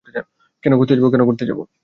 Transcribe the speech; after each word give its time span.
কেন 0.63 0.73
করতে 0.79 1.43
যাবো? 1.49 1.61